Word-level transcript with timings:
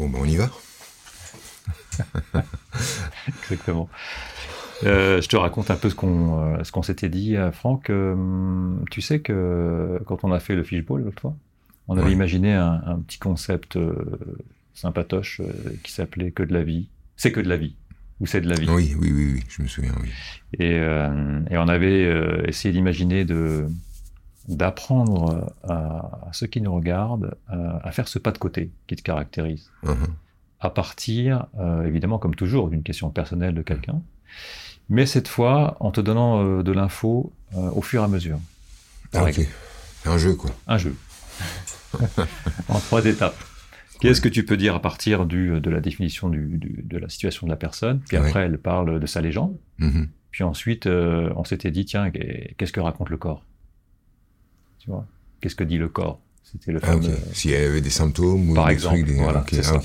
Bon, 0.00 0.08
ben 0.08 0.18
on 0.22 0.24
y 0.24 0.36
va. 0.36 0.50
Exactement. 3.28 3.90
Euh, 4.84 5.20
je 5.20 5.28
te 5.28 5.36
raconte 5.36 5.70
un 5.70 5.76
peu 5.76 5.90
ce 5.90 5.94
qu'on 5.94 6.54
euh, 6.54 6.82
s'était 6.82 7.10
dit, 7.10 7.36
euh, 7.36 7.52
Franck. 7.52 7.92
tu 8.90 9.00
sais 9.02 9.20
que 9.20 10.00
quand 10.06 10.24
on 10.24 10.32
a 10.32 10.40
fait 10.40 10.54
le 10.54 10.64
fishbowl 10.64 11.02
l'autre 11.02 11.20
fois, 11.20 11.36
on 11.86 11.98
avait 11.98 12.12
imaginé 12.12 12.54
un, 12.54 13.02
petit 13.06 13.18
concept 13.18 13.78
sympatoche 14.72 15.42
qui 15.82 15.92
s'appelait 15.92 16.30
que 16.30 16.44
de 16.44 16.54
la 16.54 16.62
vie. 16.62 16.88
C'est 17.16 17.30
que 17.30 17.40
de 17.40 17.48
la 17.50 17.58
vie. 17.58 17.74
Ou 18.20 18.26
c'est 18.26 18.40
de 18.40 18.48
la 18.48 18.54
vie. 18.54 18.70
Oui, 18.70 18.96
oui, 18.98 19.12
oui, 19.12 19.32
oui, 19.34 19.44
je 19.50 19.60
me 19.60 19.68
souviens, 19.68 19.92
oui. 20.00 20.08
Et, 20.58 20.76
et 20.76 21.58
on 21.58 21.68
avait 21.68 22.48
essayé 22.48 22.72
d'imaginer 22.72 23.26
de 23.26 23.66
d'apprendre 24.48 25.52
à, 25.68 26.28
ceux 26.32 26.46
qui 26.46 26.60
nous 26.60 26.74
regardent 26.74 27.36
à 27.48 27.92
faire 27.92 28.08
ce 28.08 28.18
pas 28.18 28.32
de 28.32 28.38
côté 28.38 28.70
qui 28.86 28.96
te 28.96 29.02
caractérise. 29.02 29.70
Uh-huh. 29.84 29.96
À 30.60 30.70
partir, 30.70 31.46
évidemment, 31.84 32.18
comme 32.18 32.34
toujours, 32.34 32.68
d'une 32.68 32.82
question 32.82 33.10
personnelle 33.10 33.54
de 33.54 33.62
quelqu'un 33.62 34.02
mais 34.90 35.06
cette 35.06 35.28
fois 35.28 35.76
en 35.80 35.92
te 35.92 36.00
donnant 36.02 36.44
euh, 36.44 36.62
de 36.62 36.72
l'info 36.72 37.32
euh, 37.56 37.70
au 37.70 37.80
fur 37.80 38.02
et 38.02 38.04
à 38.04 38.08
mesure. 38.08 38.38
Ah, 39.14 39.24
ok. 39.24 39.40
Un 40.04 40.18
jeu, 40.18 40.34
quoi. 40.34 40.50
Un 40.66 40.76
jeu. 40.76 40.94
en 42.68 42.78
trois 42.80 43.04
étapes. 43.06 43.38
Qu'est-ce 44.00 44.20
que 44.20 44.28
tu 44.28 44.44
peux 44.44 44.56
dire 44.56 44.74
à 44.74 44.82
partir 44.82 45.26
du, 45.26 45.60
de 45.60 45.70
la 45.70 45.80
définition 45.80 46.28
du, 46.28 46.58
de 46.58 46.98
la 46.98 47.08
situation 47.08 47.46
de 47.46 47.52
la 47.52 47.56
personne 47.56 48.00
Puis 48.08 48.16
après, 48.16 48.40
elle 48.40 48.58
parle 48.58 48.98
de 48.98 49.06
sa 49.06 49.20
légende. 49.20 49.56
Mm-hmm. 49.78 50.08
Puis 50.30 50.42
ensuite, 50.42 50.86
euh, 50.86 51.30
on 51.36 51.44
s'était 51.44 51.70
dit, 51.70 51.84
tiens, 51.84 52.10
qu'est-ce 52.10 52.72
que 52.72 52.80
raconte 52.80 53.10
le 53.10 53.18
corps? 53.18 53.44
Tu 54.80 54.90
vois 54.90 55.06
Qu'est-ce 55.40 55.54
que 55.54 55.64
dit 55.64 55.78
le 55.78 55.88
corps? 55.88 56.20
C'était 56.42 56.72
le 56.72 56.80
ah, 56.82 56.86
fameux... 56.86 57.16
S'il 57.32 57.52
y 57.52 57.54
avait 57.54 57.80
des 57.80 57.90
symptômes 57.90 58.50
ou 58.50 58.54
Par 58.54 58.70
exemple, 58.70 59.04
voilà, 59.12 59.44
c'est 59.50 59.60
ah, 59.60 59.62
ça. 59.62 59.80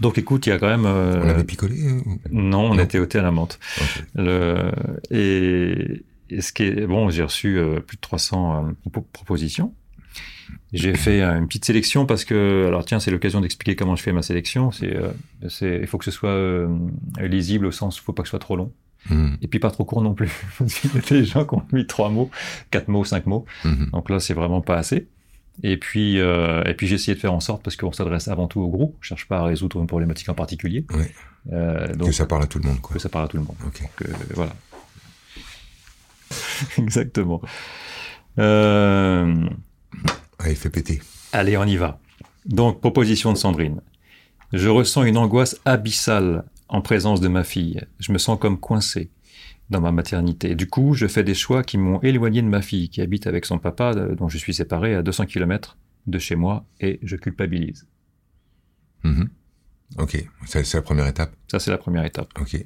Donc 0.00 0.18
écoute, 0.18 0.46
il 0.46 0.50
y 0.50 0.52
a 0.52 0.58
quand 0.58 0.68
même. 0.68 0.86
Euh, 0.86 1.22
on 1.22 1.28
avait 1.28 1.44
picolé 1.44 1.76
euh, 1.80 2.00
Non, 2.30 2.70
on 2.70 2.78
était 2.78 2.98
au 2.98 3.06
thé 3.06 3.18
à 3.18 3.22
la 3.22 3.30
menthe. 3.30 3.58
Le... 4.14 4.72
Et... 5.10 6.02
ce 6.40 6.52
qui 6.52 6.64
est 6.64 6.86
bon, 6.86 7.10
j'ai 7.10 7.22
reçu 7.22 7.58
euh, 7.58 7.80
plus 7.80 7.96
de 7.96 8.00
300 8.00 8.72
propositions. 9.12 9.72
J'ai 10.72 10.94
fait 10.94 11.22
une 11.22 11.46
petite 11.46 11.64
sélection 11.64 12.04
parce 12.04 12.24
que, 12.24 12.64
alors 12.66 12.84
tiens, 12.84 12.98
c'est 12.98 13.12
l'occasion 13.12 13.40
d'expliquer 13.40 13.76
comment 13.76 13.94
je 13.94 14.02
fais 14.02 14.12
ma 14.12 14.22
sélection. 14.22 14.72
C'est, 14.72 14.96
c'est, 15.48 15.78
il 15.80 15.86
faut 15.86 15.98
que 15.98 16.04
ce 16.04 16.10
soit 16.10 16.68
lisible 17.20 17.66
au 17.66 17.70
sens, 17.70 17.96
il 17.96 18.00
faut 18.00 18.12
pas 18.12 18.22
que 18.22 18.28
ce 18.28 18.30
soit 18.30 18.40
trop 18.40 18.56
long. 18.56 18.72
Hmm. 19.10 19.34
Et 19.42 19.48
puis 19.48 19.58
pas 19.58 19.70
trop 19.70 19.84
court 19.84 20.02
non 20.02 20.14
plus. 20.14 20.32
il 20.60 20.94
y 20.94 20.98
a 20.98 21.00
des 21.00 21.24
gens 21.24 21.44
qui 21.44 21.54
ont 21.54 21.62
mis 21.72 21.86
trois 21.86 22.08
mots, 22.08 22.30
quatre 22.70 22.88
mots, 22.88 23.04
cinq 23.04 23.26
mots. 23.26 23.44
Hmm. 23.64 23.86
Donc 23.92 24.10
là, 24.10 24.20
c'est 24.20 24.34
vraiment 24.34 24.60
pas 24.60 24.76
assez. 24.76 25.08
Et 25.62 25.76
puis, 25.76 26.18
euh, 26.18 26.64
et 26.64 26.74
puis 26.74 26.86
j'ai 26.86 26.96
essayé 26.96 27.14
de 27.14 27.20
faire 27.20 27.32
en 27.32 27.40
sorte, 27.40 27.62
parce 27.62 27.76
qu'on 27.76 27.92
s'adresse 27.92 28.28
avant 28.28 28.48
tout 28.48 28.60
au 28.60 28.68
groupe, 28.68 28.96
je 29.00 29.08
cherche 29.08 29.28
pas 29.28 29.38
à 29.38 29.44
résoudre 29.44 29.80
une 29.80 29.86
problématique 29.86 30.28
en 30.28 30.34
particulier. 30.34 30.84
Euh, 31.52 31.94
donc, 31.94 32.08
que 32.08 32.14
ça 32.14 32.26
parle 32.26 32.42
à 32.42 32.46
tout 32.46 32.58
le 32.58 32.68
monde, 32.68 32.80
quoi. 32.80 32.94
Que 32.94 33.00
ça 33.00 33.08
parle 33.08 33.26
à 33.26 33.28
tout 33.28 33.36
le 33.36 33.44
monde. 33.44 33.56
Donc, 33.62 33.80
euh, 34.02 34.12
voilà. 34.34 34.52
Exactement. 36.78 37.40
Euh... 38.38 39.48
Allez, 40.38 40.54
fais 40.56 40.70
péter. 40.70 41.00
Allez, 41.32 41.56
on 41.56 41.64
y 41.64 41.76
va. 41.76 42.00
Donc, 42.46 42.80
proposition 42.80 43.32
de 43.32 43.38
Sandrine. 43.38 43.80
Je 44.52 44.68
ressens 44.68 45.04
une 45.04 45.16
angoisse 45.16 45.60
abyssale 45.64 46.44
en 46.68 46.80
présence 46.80 47.20
de 47.20 47.28
ma 47.28 47.44
fille. 47.44 47.80
Je 47.98 48.12
me 48.12 48.18
sens 48.18 48.38
comme 48.38 48.58
coincé 48.58 49.10
dans 49.70 49.80
ma 49.80 49.92
maternité. 49.92 50.54
Du 50.54 50.68
coup, 50.68 50.94
je 50.94 51.06
fais 51.06 51.24
des 51.24 51.34
choix 51.34 51.62
qui 51.62 51.78
m'ont 51.78 52.00
éloigné 52.00 52.42
de 52.42 52.48
ma 52.48 52.62
fille, 52.62 52.88
qui 52.88 53.00
habite 53.00 53.26
avec 53.26 53.44
son 53.46 53.58
papa, 53.58 53.92
euh, 53.94 54.14
dont 54.14 54.28
je 54.28 54.38
suis 54.38 54.54
séparé 54.54 54.94
à 54.94 55.02
200 55.02 55.26
km 55.26 55.78
de 56.06 56.18
chez 56.18 56.36
moi, 56.36 56.66
et 56.80 56.98
je 57.02 57.16
culpabilise. 57.16 57.86
Mhm. 59.04 59.28
Ok, 59.98 60.24
c'est 60.46 60.74
la 60.74 60.82
première 60.82 61.06
étape. 61.06 61.34
Ça, 61.48 61.58
c'est 61.58 61.70
la 61.70 61.78
première 61.78 62.04
étape. 62.04 62.28
Ok. 62.40 62.64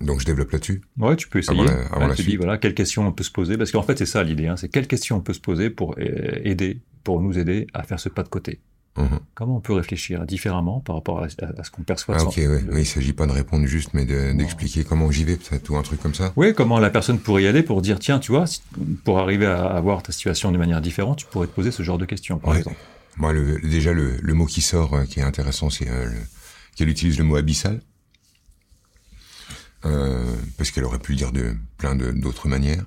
Donc 0.00 0.20
je 0.20 0.26
développe 0.26 0.50
là-dessus? 0.50 0.82
Ouais, 0.98 1.16
tu 1.16 1.28
peux 1.28 1.38
essayer. 1.38 1.60
Avant 1.90 2.12
tu 2.14 2.22
dis 2.22 2.36
voilà, 2.36 2.58
quelles 2.58 2.74
questions 2.74 3.06
on 3.06 3.12
peut 3.12 3.24
se 3.24 3.30
poser, 3.30 3.56
parce 3.56 3.70
qu'en 3.72 3.82
fait 3.82 3.96
c'est 3.96 4.06
ça 4.06 4.22
l'idée, 4.22 4.46
hein, 4.46 4.56
c'est 4.56 4.68
quelles 4.68 4.86
questions 4.86 5.16
on 5.16 5.20
peut 5.20 5.32
se 5.32 5.40
poser 5.40 5.70
pour 5.70 5.94
euh, 5.98 6.40
aider, 6.44 6.80
pour 7.02 7.22
nous 7.22 7.38
aider 7.38 7.66
à 7.72 7.82
faire 7.82 7.98
ce 7.98 8.08
pas 8.08 8.22
de 8.22 8.28
côté? 8.28 8.60
Mhm. 8.96 9.20
Comment 9.34 9.56
on 9.56 9.60
peut 9.60 9.74
réfléchir 9.74 10.24
différemment 10.24 10.80
par 10.80 10.96
rapport 10.96 11.22
à, 11.22 11.28
ce 11.28 11.70
qu'on 11.70 11.82
perçoit 11.82 12.16
ah, 12.18 12.24
Ok, 12.24 12.36
ouais. 12.36 12.64
il 12.76 12.86
s'agit 12.86 13.12
pas 13.12 13.26
de 13.26 13.32
répondre 13.32 13.66
juste, 13.66 13.90
mais 13.92 14.04
d'expliquer 14.04 14.84
comment 14.84 15.10
j'y 15.10 15.24
vais, 15.24 15.36
peut-être, 15.36 15.68
ou 15.70 15.76
un 15.76 15.82
truc 15.82 16.00
comme 16.00 16.14
ça. 16.14 16.32
Oui, 16.36 16.54
comment 16.54 16.78
la 16.78 16.90
personne 16.90 17.18
pourrait 17.18 17.42
y 17.42 17.46
aller 17.46 17.62
pour 17.62 17.82
dire, 17.82 17.98
tiens, 17.98 18.18
tu 18.18 18.32
vois, 18.32 18.46
pour 19.04 19.18
arriver 19.18 19.46
à, 19.46 19.80
voir 19.80 20.02
ta 20.02 20.12
situation 20.12 20.50
de 20.52 20.58
manière 20.58 20.80
différente, 20.80 21.18
tu 21.18 21.26
pourrais 21.26 21.46
te 21.46 21.52
poser 21.52 21.70
ce 21.70 21.82
genre 21.82 21.98
de 21.98 22.06
questions, 22.06 22.38
par 22.38 22.56
exemple. 22.56 22.78
Moi, 23.16 23.32
le, 23.32 23.58
déjà, 23.60 23.92
le, 23.92 24.34
mot 24.34 24.46
qui 24.46 24.60
sort, 24.60 24.94
euh, 24.94 25.04
qui 25.04 25.20
est 25.20 25.22
intéressant, 25.22 25.70
c'est 25.70 25.88
euh, 25.88 26.10
qu'elle 26.74 26.88
utilise 26.88 27.18
le 27.18 27.24
mot 27.24 27.36
abyssal. 27.36 27.80
Euh, 29.84 30.34
parce 30.58 30.70
qu'elle 30.70 30.84
aurait 30.84 30.98
pu 30.98 31.12
le 31.12 31.18
dire 31.18 31.32
de 31.32 31.54
plein 31.78 31.94
d'autres 31.94 32.48
manières. 32.48 32.84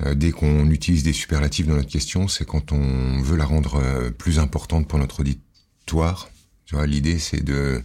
Euh, 0.00 0.14
dès 0.14 0.30
qu'on 0.30 0.70
utilise 0.70 1.02
des 1.02 1.12
superlatifs 1.12 1.66
dans 1.66 1.76
notre 1.76 1.90
question, 1.90 2.28
c'est 2.28 2.46
quand 2.46 2.72
on 2.72 3.20
veut 3.20 3.36
la 3.36 3.44
rendre 3.44 3.76
euh, 3.76 4.10
plus 4.10 4.38
importante 4.38 4.88
pour 4.88 4.98
notre 4.98 5.20
auditoire. 5.20 6.30
Tu 6.66 6.74
vois, 6.74 6.86
l'idée 6.86 7.18
c'est 7.18 7.42
de 7.42 7.82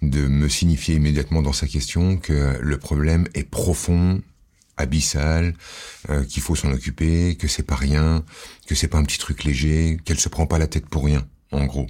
de 0.00 0.28
me 0.28 0.48
signifier 0.48 0.94
immédiatement 0.94 1.42
dans 1.42 1.52
sa 1.52 1.66
question 1.66 2.18
que 2.18 2.56
le 2.60 2.78
problème 2.78 3.26
est 3.34 3.42
profond, 3.42 4.22
abyssal, 4.76 5.54
euh, 6.08 6.24
qu'il 6.24 6.40
faut 6.40 6.54
s'en 6.54 6.70
occuper, 6.70 7.34
que 7.36 7.48
c'est 7.48 7.64
pas 7.64 7.74
rien, 7.74 8.24
que 8.66 8.76
c'est 8.76 8.86
pas 8.86 8.98
un 8.98 9.02
petit 9.02 9.18
truc 9.18 9.42
léger, 9.42 9.98
qu'elle 10.04 10.20
se 10.20 10.28
prend 10.28 10.46
pas 10.46 10.58
la 10.58 10.68
tête 10.68 10.86
pour 10.88 11.04
rien, 11.04 11.26
en 11.50 11.64
gros. 11.64 11.88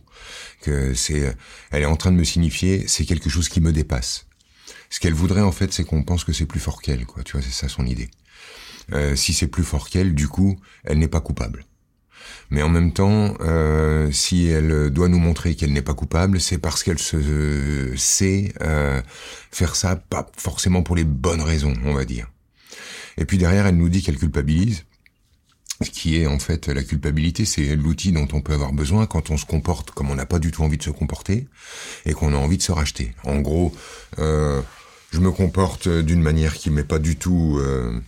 Que 0.62 0.94
c'est, 0.94 1.36
elle 1.70 1.82
est 1.82 1.86
en 1.86 1.96
train 1.96 2.10
de 2.10 2.16
me 2.16 2.24
signifier, 2.24 2.88
c'est 2.88 3.04
quelque 3.04 3.28
chose 3.28 3.50
qui 3.50 3.60
me 3.60 3.72
dépasse. 3.72 4.26
Ce 4.90 5.00
qu'elle 5.00 5.14
voudrait 5.14 5.42
en 5.42 5.52
fait, 5.52 5.72
c'est 5.72 5.84
qu'on 5.84 6.02
pense 6.02 6.24
que 6.24 6.32
c'est 6.32 6.46
plus 6.46 6.60
fort 6.60 6.80
qu'elle, 6.80 7.04
quoi. 7.04 7.22
Tu 7.22 7.32
vois, 7.32 7.42
c'est 7.42 7.52
ça 7.52 7.68
son 7.68 7.84
idée. 7.84 8.08
Euh, 8.92 9.16
si 9.16 9.34
c'est 9.34 9.48
plus 9.48 9.64
fort 9.64 9.90
qu'elle, 9.90 10.14
du 10.14 10.28
coup, 10.28 10.58
elle 10.84 10.98
n'est 10.98 11.08
pas 11.08 11.20
coupable. 11.20 11.64
Mais 12.50 12.62
en 12.62 12.68
même 12.68 12.92
temps, 12.92 13.34
euh, 13.40 14.10
si 14.10 14.46
elle 14.46 14.90
doit 14.90 15.08
nous 15.08 15.18
montrer 15.18 15.54
qu'elle 15.54 15.72
n'est 15.72 15.82
pas 15.82 15.94
coupable, 15.94 16.40
c'est 16.40 16.58
parce 16.58 16.82
qu'elle 16.82 16.98
se 16.98 17.94
sait 17.96 18.54
euh, 18.62 19.02
faire 19.50 19.76
ça, 19.76 19.96
pas 19.96 20.30
forcément 20.36 20.82
pour 20.82 20.96
les 20.96 21.04
bonnes 21.04 21.42
raisons, 21.42 21.74
on 21.84 21.92
va 21.92 22.04
dire. 22.04 22.28
Et 23.18 23.24
puis 23.24 23.36
derrière, 23.36 23.66
elle 23.66 23.76
nous 23.76 23.88
dit 23.88 24.02
qu'elle 24.02 24.16
culpabilise. 24.16 24.84
Ce 25.84 25.90
qui 25.90 26.16
est 26.16 26.26
en 26.26 26.38
fait 26.38 26.66
la 26.66 26.82
culpabilité, 26.82 27.44
c'est 27.44 27.76
l'outil 27.76 28.10
dont 28.10 28.26
on 28.32 28.40
peut 28.40 28.52
avoir 28.52 28.72
besoin 28.72 29.06
quand 29.06 29.30
on 29.30 29.36
se 29.36 29.46
comporte 29.46 29.92
comme 29.92 30.10
on 30.10 30.16
n'a 30.16 30.26
pas 30.26 30.40
du 30.40 30.50
tout 30.50 30.64
envie 30.64 30.78
de 30.78 30.82
se 30.82 30.90
comporter 30.90 31.46
et 32.04 32.14
qu'on 32.14 32.32
a 32.32 32.36
envie 32.36 32.56
de 32.56 32.62
se 32.62 32.72
racheter. 32.72 33.14
En 33.22 33.38
gros, 33.38 33.72
euh, 34.18 34.60
je 35.12 35.20
me 35.20 35.30
comporte 35.30 35.88
d'une 35.88 36.20
manière 36.20 36.54
qui 36.54 36.70
m'est 36.70 36.82
pas 36.82 36.98
du 36.98 37.14
tout 37.14 37.58
euh, 37.60 38.00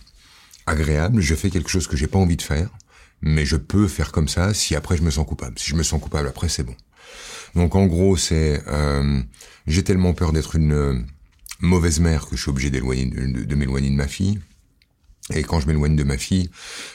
agréable, 0.71 1.21
je 1.21 1.35
fais 1.35 1.49
quelque 1.49 1.69
chose 1.69 1.87
que 1.87 1.97
j'ai 1.97 2.07
pas 2.07 2.17
envie 2.17 2.37
de 2.37 2.41
faire, 2.41 2.69
mais 3.21 3.45
je 3.45 3.57
peux 3.57 3.87
faire 3.87 4.11
comme 4.11 4.27
ça 4.27 4.53
si 4.53 4.75
après 4.75 4.97
je 4.97 5.03
me 5.03 5.11
sens 5.11 5.27
coupable. 5.27 5.59
Si 5.59 5.69
je 5.69 5.75
me 5.75 5.83
sens 5.83 6.01
coupable 6.01 6.27
après, 6.27 6.49
c'est 6.49 6.63
bon. 6.63 6.75
Donc 7.55 7.75
en 7.75 7.85
gros, 7.85 8.17
c'est 8.17 8.63
euh, 8.67 9.21
j'ai 9.67 9.83
tellement 9.83 10.13
peur 10.13 10.31
d'être 10.31 10.55
une 10.55 10.73
euh, 10.73 10.99
mauvaise 11.59 11.99
mère 11.99 12.25
que 12.25 12.35
je 12.35 12.41
suis 12.41 12.49
obligé 12.49 12.69
d'éloigner 12.69 13.05
de, 13.05 13.55
m'éloigner 13.55 13.89
de 13.89 13.95
ma 13.95 14.07
fille. 14.07 14.39
Et 15.33 15.43
quand 15.43 15.59
je 15.59 15.67
m'éloigne 15.67 15.95
de 15.95 16.03
ma 16.03 16.17
fille, 16.17 16.49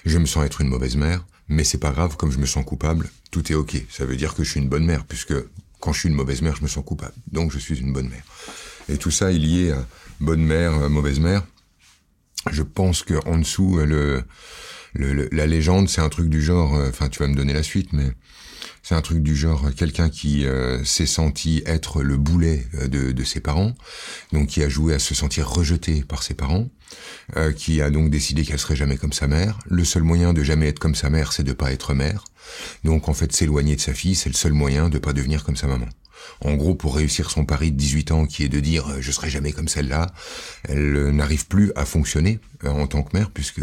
je 0.05 0.19
me 0.19 0.27
sens 0.27 0.45
être 0.45 0.61
une 0.61 0.69
mauvaise 0.69 0.97
mère, 0.97 1.25
mais 1.49 1.63
c'est 1.63 1.79
pas 1.79 1.93
grave, 1.93 2.17
comme 2.17 2.33
je 2.33 2.39
me 2.39 2.47
sens 2.47 2.65
coupable, 2.65 3.09
tout 3.31 3.53
est 3.53 3.55
ok. 3.55 3.77
Ça 3.89 4.05
veut 4.05 4.17
dire 4.17 4.35
que 4.35 4.43
je 4.43 4.51
suis 4.51 4.61
une 4.61 4.69
bonne 4.69 4.85
mère, 4.85 5.05
puisque 5.05 5.35
quand 5.81 5.93
je 5.93 6.01
suis 6.01 6.09
une 6.09 6.15
mauvaise 6.15 6.43
mère, 6.43 6.57
je 6.57 6.63
me 6.63 6.69
sens 6.69 6.85
coupable. 6.85 7.15
Donc 7.31 7.53
je 7.53 7.59
suis 7.59 7.79
une 7.79 7.93
bonne 7.93 8.09
mère. 8.09 8.25
Et 8.89 8.97
tout 8.97 9.11
ça 9.11 9.31
est 9.31 9.39
lié 9.39 9.73
à 9.73 9.87
bonne 10.21 10.43
mère, 10.43 10.91
mauvaise 10.91 11.21
mère 11.21 11.45
je 12.51 12.63
pense 12.63 13.03
que 13.03 13.15
en 13.27 13.39
dessous, 13.39 13.79
euh, 13.79 14.23
le, 14.95 15.29
la 15.33 15.47
légende, 15.47 15.89
c'est 15.89 16.01
un 16.01 16.09
truc 16.09 16.29
du 16.29 16.43
genre. 16.43 16.75
Euh, 16.75 16.89
enfin, 16.89 17.09
tu 17.09 17.19
vas 17.19 17.29
me 17.29 17.35
donner 17.35 17.53
la 17.53 17.63
suite, 17.63 17.93
mais 17.93 18.11
c'est 18.83 18.95
un 18.95 19.03
truc 19.03 19.23
du 19.23 19.35
genre 19.35 19.75
quelqu'un 19.75 20.09
qui 20.09 20.47
euh, 20.47 20.83
s'est 20.85 21.07
senti 21.07 21.63
être 21.67 22.03
le 22.03 22.17
boulet 22.17 22.67
de, 22.87 23.13
de, 23.13 23.25
ses 23.25 23.41
parents, 23.41 23.75
donc 24.33 24.49
qui 24.49 24.63
a 24.63 24.69
joué 24.69 24.95
à 24.95 24.99
se 24.99 25.15
sentir 25.15 25.49
rejeté 25.49 26.03
par 26.03 26.23
ses 26.23 26.35
parents, 26.35 26.69
qui 27.57 27.83
a 27.83 27.91
donc 27.91 28.11
décidé 28.11 28.45
qu'elle 28.45 28.61
serait 28.61 28.77
jamais 28.77 28.97
comme 28.97 29.13
sa 29.13 29.27
mère. 29.27 29.59
Le 29.67 29.85
seul 29.85 30.05
moyen 30.05 30.33
de 30.33 30.45
jamais 30.45 30.69
être 30.69 30.79
comme 30.79 30.95
sa 30.95 31.11
mère, 31.11 31.33
c'est 31.33 31.43
de 31.43 31.53
pas 31.53 31.73
être 31.73 31.95
mère. 31.95 32.25
Donc 32.85 33.09
en 33.09 33.13
fait, 33.13 33.33
s'éloigner 33.33 33.75
de 33.75 33.81
sa 33.81 33.93
fille, 33.93 34.15
c'est 34.15 34.31
le 34.31 34.37
seul 34.37 34.53
moyen 34.53 34.89
de 34.89 34.99
pas 34.99 35.13
devenir 35.13 35.43
comme 35.43 35.57
sa 35.57 35.67
maman. 35.67 35.89
En 36.41 36.55
gros, 36.55 36.75
pour 36.75 36.97
réussir 36.97 37.31
son 37.31 37.45
pari 37.45 37.73
de 37.73 37.77
18 37.77 38.13
ans, 38.13 38.27
qui 38.27 38.45
est 38.45 38.49
de 38.49 38.61
dire 38.61 38.89
euh, 38.89 39.01
je 39.01 39.11
serai 39.11 39.31
jamais 39.31 39.53
comme 39.53 39.69
celle-là, 39.69 40.07
elle 40.69 40.97
euh, 40.97 41.13
n'arrive 41.13 41.47
plus 41.47 41.73
à 41.77 41.85
fonctionner 41.85 42.41
euh, 42.65 42.71
en 42.71 42.87
tant 42.87 43.03
que 43.03 43.17
mère, 43.17 43.31
puisque 43.31 43.63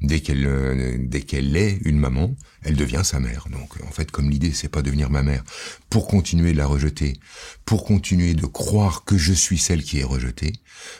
dès 0.00 0.20
qu'elle 0.20 1.08
dès 1.08 1.20
qu'elle 1.20 1.56
est 1.56 1.78
une 1.84 1.98
maman, 1.98 2.34
elle 2.62 2.76
devient 2.76 3.02
sa 3.04 3.20
mère. 3.20 3.46
Donc 3.50 3.74
en 3.86 3.90
fait, 3.90 4.10
comme 4.10 4.30
l'idée 4.30 4.52
c'est 4.52 4.68
pas 4.68 4.82
devenir 4.82 5.10
ma 5.10 5.22
mère 5.22 5.44
pour 5.90 6.06
continuer 6.06 6.52
de 6.52 6.58
la 6.58 6.66
rejeter, 6.66 7.18
pour 7.64 7.84
continuer 7.84 8.34
de 8.34 8.46
croire 8.46 9.04
que 9.04 9.18
je 9.18 9.32
suis 9.32 9.58
celle 9.58 9.82
qui 9.82 9.98
est 9.98 10.04
rejetée, 10.04 10.52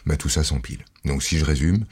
bah 0.06 0.16
tout 0.16 0.28
ça 0.28 0.44
s'empile. 0.44 0.84
Donc 1.04 1.22
si 1.22 1.38
je 1.38 1.44
résume, 1.44 1.86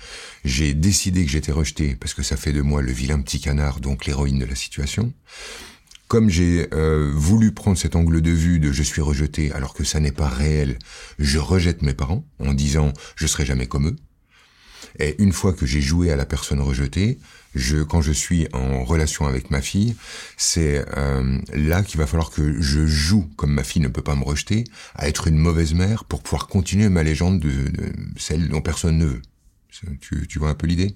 j'ai 0.44 0.74
décidé 0.74 1.24
que 1.24 1.30
j'étais 1.30 1.52
rejetée 1.52 1.96
parce 1.96 2.12
que 2.12 2.22
ça 2.22 2.36
fait 2.36 2.52
de 2.52 2.60
moi 2.60 2.82
le 2.82 2.92
vilain 2.92 3.20
petit 3.20 3.40
canard, 3.40 3.80
donc 3.80 4.04
l'héroïne 4.04 4.38
de 4.38 4.44
la 4.44 4.54
situation. 4.54 5.12
Comme 6.08 6.30
j'ai 6.30 6.66
euh, 6.72 7.12
voulu 7.14 7.52
prendre 7.52 7.78
cet 7.78 7.94
angle 7.94 8.20
de 8.22 8.30
vue 8.30 8.58
de 8.58 8.72
je 8.72 8.82
suis 8.82 9.02
rejeté 9.02 9.52
alors 9.52 9.74
que 9.74 9.84
ça 9.84 10.00
n'est 10.00 10.12
pas 10.12 10.28
réel, 10.28 10.78
je 11.18 11.38
rejette 11.38 11.82
mes 11.82 11.94
parents 11.94 12.24
en 12.40 12.54
disant 12.54 12.92
je 13.14 13.26
serai 13.26 13.44
jamais 13.44 13.66
comme 13.66 13.88
eux. 13.88 13.96
Et 14.98 15.14
une 15.22 15.32
fois 15.32 15.52
que 15.52 15.66
j'ai 15.66 15.80
joué 15.80 16.10
à 16.10 16.16
la 16.16 16.24
personne 16.24 16.60
rejetée, 16.60 17.18
je, 17.54 17.82
quand 17.82 18.00
je 18.00 18.12
suis 18.12 18.48
en 18.52 18.84
relation 18.84 19.26
avec 19.26 19.50
ma 19.50 19.60
fille, 19.60 19.94
c'est 20.36 20.84
euh, 20.96 21.38
là 21.52 21.82
qu'il 21.82 21.98
va 21.98 22.06
falloir 22.06 22.30
que 22.30 22.60
je 22.60 22.86
joue, 22.86 23.28
comme 23.36 23.52
ma 23.52 23.64
fille 23.64 23.82
ne 23.82 23.88
peut 23.88 24.02
pas 24.02 24.16
me 24.16 24.24
rejeter, 24.24 24.64
à 24.94 25.08
être 25.08 25.28
une 25.28 25.36
mauvaise 25.36 25.74
mère 25.74 26.04
pour 26.04 26.22
pouvoir 26.22 26.46
continuer 26.46 26.88
ma 26.88 27.02
légende 27.02 27.40
de, 27.40 27.70
celle 28.16 28.48
dont 28.48 28.62
personne 28.62 28.98
ne 28.98 29.06
veut. 29.06 29.22
Tu 30.00 30.38
vois 30.38 30.50
un 30.50 30.54
peu 30.54 30.66
l'idée? 30.66 30.94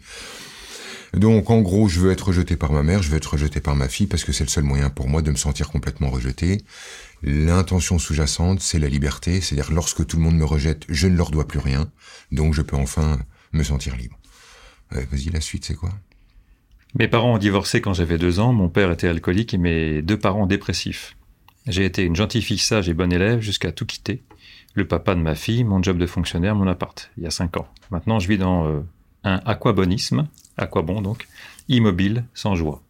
Donc 1.15 1.51
en 1.51 1.61
gros, 1.61 1.89
je 1.89 2.01
veux 2.01 2.11
être 2.11 2.29
rejeté 2.29 2.57
par 2.57 2.73
ma 2.73 2.83
mère, 2.83 3.03
je 3.03 3.11
veux 3.11 3.17
être 3.17 3.33
rejeté 3.33 3.61
par 3.61 3.77
ma 3.77 3.89
fille 3.89 4.07
parce 4.07 4.25
que 4.25 4.33
c'est 4.33 4.45
le 4.45 4.51
seul 4.51 4.65
moyen 4.65 4.91
pour 4.91 5.09
moi 5.09 5.23
de 5.23 5.31
me 5.31 5.37
sentir 5.37 5.69
complètement 5.69 6.09
rejeté. 6.09 6.65
L'intention 7.23 7.99
sous-jacente, 7.99 8.61
c'est 8.61 8.79
la 8.79 8.89
liberté, 8.89 9.41
c'est-à-dire 9.41 9.73
lorsque 9.73 10.07
tout 10.07 10.17
le 10.17 10.23
monde 10.23 10.37
me 10.37 10.45
rejette, 10.45 10.85
je 10.89 11.07
ne 11.09 11.17
leur 11.17 11.31
dois 11.31 11.47
plus 11.47 11.59
rien, 11.59 11.91
donc 12.33 12.55
je 12.55 12.63
peux 12.63 12.77
enfin 12.77 13.19
me 13.53 13.63
sentir 13.63 13.97
libre. 13.97 14.19
Vas-y, 14.91 15.31
la 15.31 15.41
suite, 15.41 15.65
c'est 15.65 15.75
quoi? 15.75 15.91
Mes 16.99 17.09
parents 17.09 17.35
ont 17.35 17.39
divorcé 17.39 17.81
quand 17.81 17.95
j'avais 17.95 18.19
deux 18.19 18.39
ans, 18.39 18.53
mon 18.53 18.69
père 18.69 18.91
était 18.91 19.09
alcoolique 19.09 19.55
et 19.55 19.59
mes 19.59 20.03
deux 20.03 20.19
parents 20.19 20.47
dépressifs. 20.47 21.17
J'ai 21.67 21.85
été 21.85 22.03
une 22.03 22.17
gentille 22.17 22.43
fille 22.43 22.59
sage 22.59 22.89
et 22.89 22.95
bonne 22.95 23.13
élève 23.13 23.41
jusqu'à 23.41 23.73
tout 23.73 23.87
quitter. 23.87 24.23
Le 24.75 24.87
papa 24.87 25.15
de 25.15 25.21
ma 25.21 25.35
fille, 25.35 25.65
mon 25.65 25.83
job 25.83 25.97
de 25.97 26.07
fonctionnaire, 26.07 26.55
mon 26.55 26.67
appart, 26.67 27.11
il 27.17 27.25
y 27.25 27.27
a 27.27 27.31
cinq 27.31 27.57
ans. 27.57 27.69
Maintenant, 27.91 28.19
je 28.19 28.29
vis 28.29 28.39
dans 28.39 28.67
euh, 28.67 28.81
un 29.25 29.41
aquabonisme, 29.47 30.29
aquabon 30.57 31.03
donc, 31.03 31.27
immobile, 31.69 32.25
sans 32.35 32.55
joie. 32.55 32.83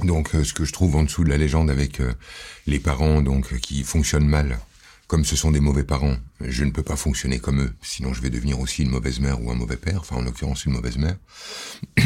Donc, 0.00 0.34
euh, 0.34 0.44
ce 0.44 0.52
que 0.52 0.64
je 0.64 0.72
trouve 0.72 0.96
en 0.96 1.04
dessous 1.04 1.24
de 1.24 1.30
la 1.30 1.38
légende 1.38 1.70
avec 1.70 2.00
euh, 2.00 2.12
les 2.66 2.78
parents 2.78 3.22
donc 3.22 3.58
qui 3.60 3.82
fonctionnent 3.82 4.28
mal, 4.28 4.58
comme 5.06 5.24
ce 5.24 5.36
sont 5.36 5.52
des 5.52 5.60
mauvais 5.60 5.84
parents, 5.84 6.16
je 6.40 6.64
ne 6.64 6.70
peux 6.70 6.82
pas 6.82 6.96
fonctionner 6.96 7.38
comme 7.38 7.62
eux, 7.62 7.72
sinon 7.80 8.12
je 8.12 8.20
vais 8.20 8.28
devenir 8.28 8.60
aussi 8.60 8.82
une 8.82 8.90
mauvaise 8.90 9.20
mère 9.20 9.42
ou 9.42 9.50
un 9.50 9.54
mauvais 9.54 9.76
père, 9.76 10.00
enfin 10.00 10.16
en 10.16 10.22
l'occurrence 10.22 10.66
une 10.66 10.72
mauvaise 10.72 10.98
mère. 10.98 11.16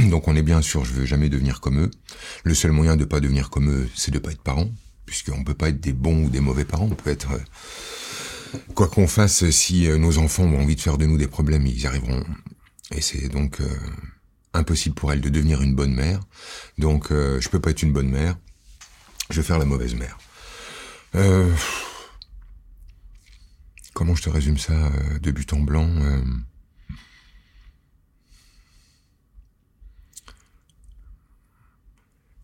Donc 0.10 0.28
on 0.28 0.36
est 0.36 0.42
bien 0.42 0.62
sûr, 0.62 0.84
je 0.84 0.92
veux 0.92 1.06
jamais 1.06 1.28
devenir 1.28 1.60
comme 1.60 1.80
eux. 1.80 1.90
Le 2.44 2.54
seul 2.54 2.70
moyen 2.70 2.96
de 2.96 3.04
pas 3.04 3.20
devenir 3.20 3.50
comme 3.50 3.70
eux, 3.70 3.88
c'est 3.96 4.12
de 4.12 4.18
pas 4.18 4.30
être 4.30 4.42
parent, 4.42 4.70
puisqu'on 5.06 5.42
peut 5.42 5.54
pas 5.54 5.70
être 5.70 5.80
des 5.80 5.92
bons 5.92 6.26
ou 6.26 6.30
des 6.30 6.40
mauvais 6.40 6.64
parents, 6.64 6.88
on 6.90 6.94
peut 6.94 7.10
être 7.10 7.28
quoi 8.74 8.86
qu'on 8.86 9.08
fasse, 9.08 9.48
si 9.50 9.88
nos 9.88 10.18
enfants 10.18 10.44
ont 10.44 10.60
envie 10.60 10.76
de 10.76 10.80
faire 10.80 10.98
de 10.98 11.06
nous 11.06 11.18
des 11.18 11.28
problèmes, 11.28 11.66
ils 11.66 11.86
arriveront 11.86 12.24
et 12.90 13.00
c'est 13.00 13.28
donc 13.28 13.60
euh, 13.60 13.66
impossible 14.52 14.94
pour 14.94 15.12
elle 15.12 15.20
de 15.20 15.28
devenir 15.28 15.62
une 15.62 15.74
bonne 15.74 15.94
mère. 15.94 16.20
Donc 16.78 17.12
euh, 17.12 17.40
je 17.40 17.48
peux 17.48 17.60
pas 17.60 17.70
être 17.70 17.82
une 17.82 17.92
bonne 17.92 18.10
mère. 18.10 18.36
Je 19.30 19.40
vais 19.40 19.46
faire 19.46 19.58
la 19.58 19.64
mauvaise 19.64 19.94
mère. 19.94 20.18
Euh, 21.14 21.52
comment 23.94 24.14
je 24.14 24.22
te 24.22 24.30
résume 24.30 24.58
ça 24.58 24.72
euh, 24.72 25.18
de 25.18 25.30
but 25.30 25.52
en 25.52 25.60
blanc 25.60 25.88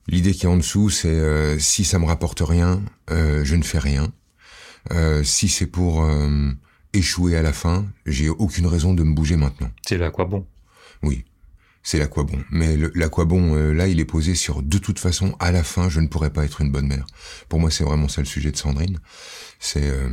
L'idée 0.09 0.33
qui 0.33 0.47
est 0.47 0.49
en 0.49 0.57
dessous, 0.57 0.89
c'est 0.89 1.59
si 1.59 1.85
ça 1.85 1.99
me 1.99 2.05
rapporte 2.05 2.41
rien, 2.41 2.81
je 3.09 3.55
ne 3.57 3.65
fais 3.65 3.81
rien. 3.81 4.13
si 5.25 5.49
c'est 5.49 5.67
pour 5.67 6.09
échouer 6.97 7.37
à 7.37 7.43
la 7.43 7.53
fin, 7.53 7.87
j'ai 8.07 8.29
aucune 8.29 8.67
raison 8.67 8.95
de 8.95 9.03
me 9.03 9.15
bouger 9.15 9.37
maintenant. 9.37 9.71
C'est 9.87 9.99
l'aquabon. 9.99 10.47
Oui, 11.03 11.25
c'est 11.83 11.99
l'aquabon. 11.99 12.43
Mais 12.51 12.77
l'aquabon, 12.95 13.55
euh, 13.55 13.73
là, 13.73 13.87
il 13.87 14.01
est 14.01 14.05
posé 14.05 14.35
sur 14.35 14.63
de 14.63 14.79
toute 14.79 14.99
façon, 14.99 15.37
à 15.39 15.53
la 15.53 15.63
fin, 15.63 15.89
je 15.89 16.01
ne 16.01 16.09
pourrais 16.09 16.33
pas 16.33 16.45
être 16.45 16.61
une 16.61 16.73
bonne 16.73 16.87
mère. 16.87 17.07
Pour 17.49 17.61
moi, 17.61 17.71
c'est 17.71 17.85
vraiment 17.85 18.09
ça 18.09 18.21
le 18.21 18.27
sujet 18.27 18.51
de 18.51 18.57
Sandrine. 18.57 18.99
C'est 19.61 19.89
euh, 19.89 20.09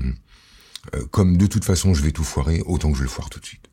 euh, 0.95 1.06
comme 1.07 1.38
de 1.38 1.47
toute 1.47 1.65
façon, 1.65 1.94
je 1.94 2.03
vais 2.03 2.12
tout 2.12 2.24
foirer, 2.24 2.62
autant 2.65 2.91
que 2.91 2.97
je 2.97 3.03
le 3.03 3.09
foire 3.09 3.29
tout 3.29 3.39
de 3.39 3.45
suite. 3.45 3.69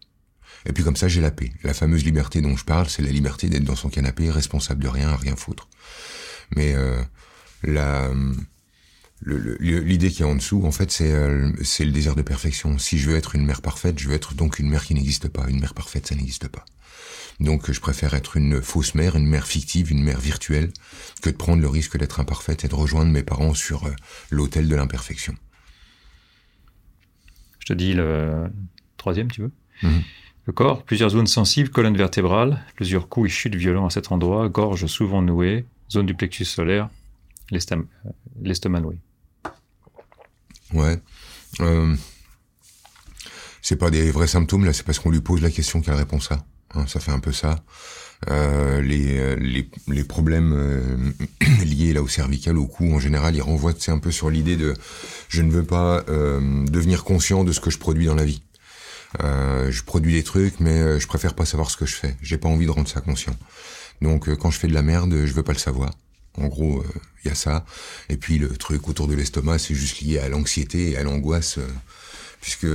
Et 0.67 0.73
puis 0.73 0.85
comme 0.85 0.97
ça, 0.97 1.09
j'ai 1.09 1.21
la 1.21 1.31
paix. 1.31 1.53
La 1.63 1.75
fameuse 1.75 2.05
liberté 2.05 2.41
dont 2.41 2.57
je 2.57 2.65
parle, 2.65 2.89
c'est 2.89 3.03
la 3.03 3.11
liberté 3.11 3.49
d'être 3.49 3.65
dans 3.65 3.77
son 3.77 3.89
canapé, 3.89 4.31
responsable 4.31 4.83
de 4.83 4.89
rien, 4.89 5.09
à 5.09 5.17
rien 5.17 5.35
foutre. 5.35 5.69
Mais 6.55 6.75
la 7.63 8.11
L'idée 9.23 10.11
qui 10.11 10.23
est 10.23 10.27
en 10.27 10.35
dessous, 10.35 10.65
en 10.65 10.73
fait, 10.73 10.97
euh, 11.03 11.53
c'est 11.63 11.85
le 11.85 11.93
désir 11.93 12.17
de 12.17 12.23
perfection. 12.23 12.79
Si 12.79 12.99
je 12.99 13.11
veux 13.11 13.17
être 13.17 13.35
une 13.35 13.45
mère 13.45 13.61
parfaite, 13.61 13.99
je 13.99 14.09
veux 14.09 14.15
être 14.15 14.35
donc 14.35 14.59
une 14.59 14.69
mère 14.69 14.85
qui 14.85 14.95
n'existe 14.95 15.29
pas. 15.29 15.47
Une 15.49 15.61
mère 15.61 15.75
parfaite, 15.75 16.07
ça 16.07 16.15
n'existe 16.15 16.49
pas. 16.49 16.65
Donc, 17.39 17.71
je 17.71 17.81
préfère 17.81 18.15
être 18.15 18.39
une 18.39 18.63
fausse 18.63 18.95
mère, 18.95 19.17
une 19.17 19.27
mère 19.27 19.47
fictive, 19.47 19.93
une 19.93 20.03
mère 20.03 20.21
virtuelle, 20.21 20.71
que 21.23 21.29
de 21.29 21.37
prendre 21.37 21.61
le 21.61 21.69
risque 21.69 21.99
d'être 21.99 22.19
imparfaite 22.19 22.65
et 22.65 22.69
de 22.69 22.75
rejoindre 22.75 23.11
mes 23.11 23.23
parents 23.23 23.53
sur 23.53 23.87
euh, 23.87 23.91
l'autel 24.31 24.69
de 24.69 24.75
l'imperfection. 24.75 25.35
Je 27.59 27.67
te 27.67 27.73
dis 27.75 27.93
le 27.93 28.47
troisième, 28.97 29.31
tu 29.31 29.43
veux? 29.43 29.53
Mhm. 29.83 30.03
Le 30.47 30.53
corps, 30.55 30.83
plusieurs 30.83 31.11
zones 31.11 31.27
sensibles, 31.27 31.69
colonne 31.69 31.97
vertébrale, 31.97 32.65
plusieurs 32.75 33.09
coups 33.09 33.29
et 33.29 33.33
chutes 33.33 33.55
violents 33.55 33.87
à 33.87 33.91
cet 33.91 34.11
endroit, 34.13 34.49
gorge 34.49 34.87
souvent 34.87 35.21
nouée, 35.21 35.67
zone 35.93 36.07
du 36.07 36.15
plexus 36.15 36.47
solaire, 36.47 36.89
l'estomac 37.51 38.81
noué. 38.81 38.99
Ouais. 40.73 40.99
Euh, 41.61 41.95
c'est 43.63 43.77
pas 43.77 43.91
des 43.91 44.11
vrais 44.11 44.27
symptômes 44.27 44.65
là, 44.65 44.73
c'est 44.73 44.85
parce 44.85 44.99
qu'on 44.99 45.11
lui 45.11 45.21
pose 45.21 45.43
la 45.43 45.51
question 45.51 45.81
qu'elle 45.81 45.95
répond 45.95 46.21
ça. 46.21 46.45
Hein, 46.75 46.87
ça 46.87 47.01
fait 47.01 47.13
un 47.13 47.19
peu 47.19 47.33
ça. 47.33 47.63
Euh, 48.29 48.83
les, 48.83 49.37
les, 49.37 49.71
les, 49.89 50.05
problèmes 50.05 50.53
euh, 50.53 51.13
liés 51.65 51.95
là 51.95 52.03
au 52.03 52.09
cervical, 52.09 52.59
au 52.59 52.67
cou, 52.67 52.93
en 52.93 53.01
général, 53.01 53.35
ils 53.35 53.41
renvoient 53.41 53.73
c'est 53.79 53.93
un 53.93 53.99
peu 53.99 54.11
sur 54.11 54.29
l'idée 54.29 54.57
de 54.57 54.75
je 55.29 55.41
ne 55.41 55.51
veux 55.51 55.65
pas 55.65 56.05
euh, 56.09 56.67
devenir 56.67 57.05
conscient 57.05 57.45
de 57.45 57.53
ce 57.53 57.61
que 57.61 57.71
je 57.71 57.79
produis 57.79 58.07
dans 58.07 58.15
la 58.15 58.25
vie. 58.25 58.43
Euh, 59.23 59.71
je 59.71 59.83
produis 59.83 60.13
des 60.13 60.23
trucs, 60.23 60.61
mais 60.61 61.01
je 61.01 61.07
préfère 61.07 61.35
pas 61.35 61.47
savoir 61.47 61.71
ce 61.71 61.77
que 61.77 61.87
je 61.87 61.95
fais. 61.95 62.17
J'ai 62.23 62.37
pas 62.37 62.49
envie 62.49 62.67
de 62.67 62.71
rendre 62.71 62.89
ça 62.89 63.01
conscient. 63.01 63.35
Donc 64.03 64.33
quand 64.37 64.51
je 64.51 64.59
fais 64.59 64.69
de 64.69 64.75
la 64.75 64.83
merde, 64.83 65.25
je 65.25 65.33
veux 65.33 65.43
pas 65.43 65.53
le 65.53 65.59
savoir. 65.59 65.91
En 66.41 66.49
gros, 66.49 66.83
il 67.25 67.29
y 67.29 67.31
a 67.31 67.35
ça. 67.35 67.65
Et 68.09 68.17
puis 68.17 68.39
le 68.39 68.49
truc 68.57 68.89
autour 68.89 69.09
de 69.09 69.15
l'estomac, 69.15 69.59
c'est 69.59 69.75
juste 69.75 70.01
lié 70.01 70.19
à 70.19 70.29
l'anxiété 70.29 70.91
et 70.91 70.97
à 70.97 71.03
l'angoisse, 71.03 71.59
euh, 71.59 71.67
puisque 72.41 72.67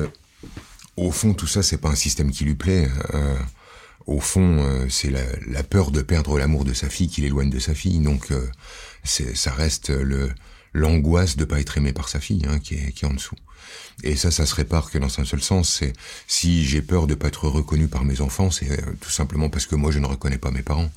au 0.98 1.12
fond, 1.12 1.34
tout 1.34 1.48
ça, 1.48 1.64
c'est 1.64 1.78
pas 1.78 1.90
un 1.90 1.96
système 1.96 2.32
qui 2.32 2.46
lui 2.46 2.56
plaît. 2.56 2.90
Euh, 3.14 3.38
au 4.06 4.20
fond, 4.20 4.60
euh, 4.60 4.88
c'est 4.90 5.10
la, 5.10 5.64
peur 5.64 5.92
de 5.92 6.02
perdre 6.02 6.38
l'amour 6.38 6.64
de 6.64 6.74
sa 6.74 6.90
fille 6.90 7.10
qui 7.10 7.22
l'éloigne 7.22 7.50
de 7.50 7.60
sa 7.60 7.74
fille. 7.74 8.00
Donc, 8.00 8.32
ça 9.04 9.52
reste 9.52 9.92
l'angoisse 10.74 11.38
de 11.38 11.46
pas 11.46 11.60
être 11.60 11.78
aimé 11.78 11.92
par 11.92 12.08
sa 12.08 12.20
fille 12.20 12.44
hein, 12.48 12.60
qui, 12.60 12.76
est, 12.76 13.04
en 13.04 13.14
dessous. 13.14 13.36
Et 14.04 14.16
ça, 14.16 14.30
ça 14.30 14.46
se 14.46 14.56
répare 14.56 14.92
que 14.92 15.00
dans 15.00 15.20
un 15.20 15.26
seul 15.26 15.42
sens. 15.42 15.84
Si 16.28 16.66
j'ai 16.66 16.82
peur 16.82 17.08
de 17.08 17.16
pas 17.16 17.28
être 17.28 17.48
reconnu 17.48 17.88
par 17.88 18.06
mes 18.06 18.22
enfants, 18.22 18.52
c'est 18.52 19.00
tout 19.00 19.10
simplement 19.10 19.50
parce 19.50 19.66
que 19.66 19.76
moi 19.76 19.92
je 19.92 20.00
ne 20.00 20.06
reconnais 20.06 20.38
pas 20.38 20.52
mes 20.52 20.62
parents. 20.62 20.92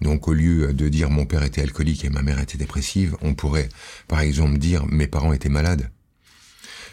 Donc 0.00 0.28
au 0.28 0.32
lieu 0.32 0.72
de 0.72 0.88
dire 0.88 1.10
mon 1.10 1.26
père 1.26 1.42
était 1.42 1.62
alcoolique 1.62 2.04
et 2.04 2.10
ma 2.10 2.22
mère 2.22 2.38
était 2.38 2.58
dépressive, 2.58 3.16
on 3.20 3.34
pourrait 3.34 3.68
par 4.06 4.20
exemple 4.20 4.58
dire 4.58 4.86
mes 4.86 5.06
parents 5.06 5.32
étaient 5.32 5.48
malades. 5.48 5.90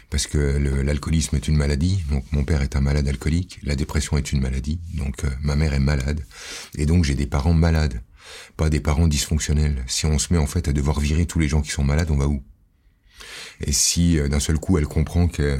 Parce 0.08 0.28
que 0.28 0.38
l'alcoolisme 0.38 1.34
est 1.34 1.48
une 1.48 1.56
maladie, 1.56 2.04
donc 2.10 2.24
mon 2.30 2.44
père 2.44 2.62
est 2.62 2.76
un 2.76 2.80
malade 2.80 3.08
alcoolique, 3.08 3.58
la 3.64 3.74
dépression 3.74 4.16
est 4.16 4.32
une 4.32 4.40
maladie, 4.40 4.78
donc 4.94 5.24
euh, 5.24 5.30
ma 5.42 5.56
mère 5.56 5.74
est 5.74 5.80
malade, 5.80 6.20
et 6.78 6.86
donc 6.86 7.04
j'ai 7.04 7.16
des 7.16 7.26
parents 7.26 7.54
malades, 7.54 8.00
pas 8.56 8.70
des 8.70 8.78
parents 8.78 9.08
dysfonctionnels. 9.08 9.82
Si 9.88 10.06
on 10.06 10.18
se 10.18 10.32
met 10.32 10.38
en 10.38 10.46
fait 10.46 10.68
à 10.68 10.72
devoir 10.72 11.00
virer 11.00 11.26
tous 11.26 11.40
les 11.40 11.48
gens 11.48 11.60
qui 11.60 11.70
sont 11.70 11.82
malades, 11.82 12.10
on 12.12 12.16
va 12.16 12.28
où? 12.28 12.40
Et 13.60 13.72
si 13.72 14.18
euh, 14.18 14.28
d'un 14.28 14.38
seul 14.38 14.58
coup 14.58 14.78
elle 14.78 14.86
comprend 14.86 15.26
que 15.26 15.42
euh, 15.42 15.58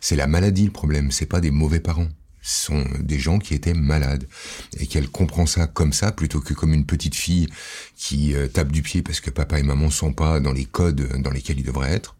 c'est 0.00 0.16
la 0.16 0.28
maladie 0.28 0.66
le 0.66 0.70
problème, 0.70 1.10
c'est 1.10 1.26
pas 1.26 1.40
des 1.40 1.50
mauvais 1.50 1.80
parents, 1.80 2.08
sont 2.42 2.84
des 2.98 3.18
gens 3.18 3.38
qui 3.38 3.54
étaient 3.54 3.72
malades 3.72 4.26
et 4.78 4.86
qu'elle 4.86 5.08
comprend 5.08 5.46
ça 5.46 5.66
comme 5.66 5.92
ça 5.92 6.12
plutôt 6.12 6.40
que 6.40 6.52
comme 6.52 6.74
une 6.74 6.84
petite 6.84 7.14
fille 7.14 7.48
qui 7.96 8.34
euh, 8.34 8.48
tape 8.48 8.72
du 8.72 8.82
pied 8.82 9.00
parce 9.00 9.20
que 9.20 9.30
papa 9.30 9.58
et 9.58 9.62
maman 9.62 9.88
sont 9.90 10.12
pas 10.12 10.40
dans 10.40 10.52
les 10.52 10.64
codes 10.64 11.20
dans 11.22 11.30
lesquels 11.30 11.60
ils 11.60 11.64
devraient 11.64 11.92
être. 11.92 12.16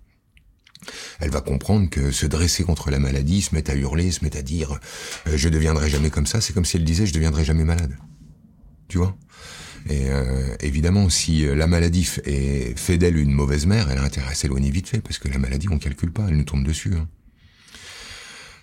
Elle 1.20 1.30
va 1.30 1.40
comprendre 1.40 1.90
que 1.90 2.10
se 2.10 2.26
dresser 2.26 2.64
contre 2.64 2.90
la 2.90 2.98
maladie, 2.98 3.42
se 3.42 3.54
mettre 3.54 3.70
à 3.70 3.74
hurler, 3.74 4.10
se 4.10 4.24
mettre 4.24 4.38
à 4.38 4.42
dire 4.42 4.78
euh, 5.26 5.36
je 5.36 5.48
deviendrai 5.48 5.90
jamais 5.90 6.10
comme 6.10 6.26
ça, 6.26 6.40
c'est 6.40 6.52
comme 6.52 6.64
si 6.64 6.76
elle 6.76 6.84
disait 6.84 7.06
je 7.06 7.12
deviendrai 7.12 7.44
jamais 7.44 7.64
malade. 7.64 7.96
Tu 8.88 8.98
vois? 8.98 9.16
Et 9.88 10.10
euh, 10.10 10.54
évidemment, 10.60 11.08
si 11.08 11.44
la 11.44 11.66
maladie 11.66 12.08
est, 12.24 12.78
fait 12.78 12.98
d'elle 12.98 13.16
une 13.16 13.32
mauvaise 13.32 13.66
mère, 13.66 13.90
elle 13.90 13.98
a 13.98 14.04
intérêt 14.04 14.30
à 14.30 14.34
s'éloigner 14.34 14.70
vite 14.70 14.88
fait 14.88 15.00
parce 15.00 15.18
que 15.18 15.26
la 15.26 15.38
maladie 15.38 15.66
on 15.68 15.78
calcule 15.78 16.12
pas, 16.12 16.26
elle 16.28 16.36
nous 16.36 16.44
tombe 16.44 16.64
dessus. 16.64 16.94
Hein. 16.94 17.08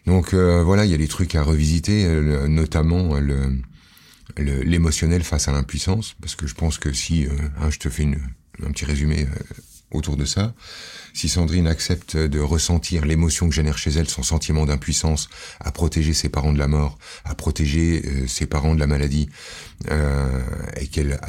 Donc 0.05 0.33
euh, 0.33 0.63
voilà, 0.63 0.85
il 0.85 0.91
y 0.91 0.93
a 0.93 0.97
des 0.97 1.07
trucs 1.07 1.35
à 1.35 1.43
revisiter, 1.43 2.05
euh, 2.05 2.47
notamment 2.47 3.19
le 3.19 3.57
l'émotionnel 4.37 5.23
face 5.23 5.47
à 5.47 5.51
l'impuissance, 5.51 6.15
parce 6.21 6.35
que 6.35 6.47
je 6.47 6.53
pense 6.53 6.77
que 6.77 6.93
si, 6.93 7.25
euh, 7.25 7.29
hein, 7.59 7.69
je 7.71 7.79
te 7.79 7.89
fais 7.89 8.03
une, 8.03 8.19
un 8.63 8.71
petit 8.71 8.85
résumé 8.85 9.27
autour 9.91 10.15
de 10.15 10.23
ça, 10.23 10.53
si 11.13 11.27
Sandrine 11.27 11.67
accepte 11.67 12.15
de 12.15 12.39
ressentir 12.39 13.05
l'émotion 13.05 13.49
que 13.49 13.55
génère 13.55 13.77
chez 13.77 13.89
elle, 13.89 14.07
son 14.07 14.23
sentiment 14.23 14.65
d'impuissance 14.65 15.29
à 15.59 15.71
protéger 15.71 16.13
ses 16.13 16.29
parents 16.29 16.53
de 16.53 16.59
la 16.59 16.67
mort, 16.67 16.99
à 17.25 17.35
protéger 17.35 18.27
ses 18.27 18.45
parents 18.45 18.75
de 18.75 18.79
la 18.79 18.87
maladie, 18.87 19.29
et 19.89 20.87
qu'elle 20.87 21.19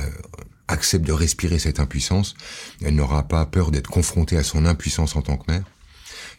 accepte 0.69 1.05
de 1.05 1.12
respirer 1.12 1.59
cette 1.59 1.81
impuissance, 1.81 2.35
elle 2.83 2.95
n'aura 2.95 3.27
pas 3.27 3.45
peur 3.47 3.71
d'être 3.71 3.91
confrontée 3.91 4.37
à 4.37 4.45
son 4.45 4.67
impuissance 4.67 5.17
en 5.17 5.23
tant 5.23 5.37
que 5.37 5.50
mère, 5.50 5.65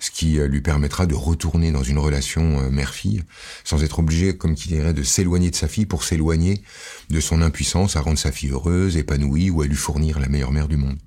ce 0.02 0.10
qui 0.12 0.40
euh, 0.40 0.48
lui 0.48 0.62
permettra 0.62 1.06
de 1.06 1.14
retourner 1.14 1.72
dans 1.72 1.84
une 1.84 2.00
relation 2.00 2.60
euh, 2.60 2.70
mère-fille, 2.70 3.24
sans 3.64 3.84
être 3.84 4.00
obligé, 4.00 4.36
comme 4.36 4.56
qu'il 4.56 4.72
dirait, 4.72 4.94
de 4.94 5.04
s'éloigner 5.04 5.52
de 5.52 5.56
sa 5.56 5.68
fille 5.68 5.86
pour 5.86 6.04
s'éloigner 6.04 6.64
de 7.10 7.20
son 7.20 7.42
impuissance 7.42 7.96
à 7.96 8.02
rendre 8.02 8.18
sa 8.18 8.32
fille 8.32 8.50
heureuse, 8.50 8.98
épanouie 8.98 9.52
ou 9.52 9.62
à 9.62 9.68
lui 9.68 9.76
fournir 9.76 10.20
la 10.20 10.28
meilleure 10.28 10.52
mère 10.52 10.68
du 10.68 10.76
monde. 10.76 10.98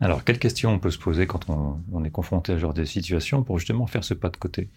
Alors, 0.00 0.24
quelles 0.24 0.38
questions 0.38 0.70
on 0.70 0.78
peut 0.78 0.90
se 0.90 0.98
poser 0.98 1.26
quand 1.26 1.48
on, 1.48 2.04
est 2.04 2.10
confronté 2.10 2.52
à 2.52 2.56
ce 2.56 2.60
genre 2.60 2.74
de 2.74 2.84
situation 2.84 3.42
pour 3.42 3.58
justement 3.58 3.86
faire 3.86 4.04
ce 4.04 4.14
pas 4.14 4.28
de 4.28 4.36
côté? 4.36 4.68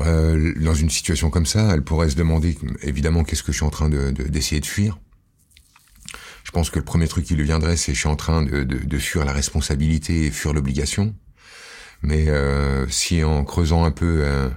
Euh, 0.00 0.54
Dans 0.62 0.74
une 0.74 0.90
situation 0.90 1.30
comme 1.30 1.46
ça, 1.46 1.74
elle 1.74 1.82
pourrait 1.82 2.08
se 2.08 2.16
demander, 2.16 2.56
évidemment, 2.82 3.24
qu'est-ce 3.24 3.42
que 3.42 3.52
je 3.52 3.58
suis 3.58 3.66
en 3.66 3.70
train 3.70 3.90
d'essayer 3.90 4.60
de, 4.60 4.64
de 4.64 4.70
fuir? 4.70 4.98
Je 6.44 6.52
pense 6.52 6.70
que 6.70 6.78
le 6.78 6.84
premier 6.84 7.08
truc 7.08 7.24
qui 7.24 7.34
lui 7.34 7.44
viendrait, 7.44 7.76
c'est 7.76 7.92
je 7.94 7.98
suis 7.98 8.08
en 8.08 8.16
train 8.16 8.42
de, 8.42 8.62
de, 8.62 8.78
de 8.78 8.98
fuir 8.98 9.24
la 9.24 9.32
responsabilité 9.32 10.26
et 10.26 10.30
fuir 10.30 10.54
l'obligation. 10.54 11.14
Mais 12.04 12.28
euh, 12.28 12.86
si 12.88 13.24
en 13.24 13.44
creusant 13.44 13.84
un 13.84 13.90
peu, 13.90 14.20
euh, 14.22 14.50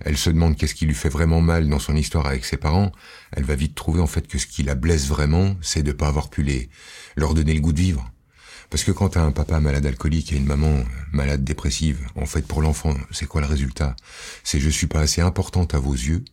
elle 0.00 0.16
se 0.16 0.30
demande 0.30 0.56
qu'est-ce 0.56 0.74
qui 0.74 0.86
lui 0.86 0.94
fait 0.94 1.10
vraiment 1.10 1.42
mal 1.42 1.68
dans 1.68 1.78
son 1.78 1.94
histoire 1.94 2.26
avec 2.26 2.46
ses 2.46 2.56
parents, 2.56 2.92
elle 3.32 3.44
va 3.44 3.54
vite 3.54 3.74
trouver 3.74 4.00
en 4.00 4.06
fait 4.06 4.26
que 4.26 4.38
ce 4.38 4.46
qui 4.46 4.62
la 4.62 4.74
blesse 4.74 5.06
vraiment, 5.06 5.54
c'est 5.60 5.82
de 5.82 5.92
pas 5.92 6.08
avoir 6.08 6.30
pu 6.30 6.42
les 6.42 6.70
leur 7.16 7.34
donner 7.34 7.52
le 7.52 7.60
goût 7.60 7.74
de 7.74 7.80
vivre. 7.80 8.10
Parce 8.70 8.84
que 8.84 8.90
quand 8.90 9.10
t'as 9.10 9.22
un 9.22 9.32
papa 9.32 9.60
malade 9.60 9.84
alcoolique 9.84 10.32
et 10.32 10.36
une 10.36 10.46
maman 10.46 10.82
malade 11.12 11.44
dépressive, 11.44 12.06
en 12.16 12.24
fait 12.24 12.46
pour 12.46 12.62
l'enfant, 12.62 12.94
c'est 13.10 13.26
quoi 13.26 13.42
le 13.42 13.46
résultat? 13.46 13.94
C'est 14.42 14.58
je 14.58 14.70
suis 14.70 14.86
pas 14.86 15.00
assez 15.00 15.20
importante 15.20 15.74
à 15.74 15.78
vos 15.78 15.92
yeux 15.92 16.24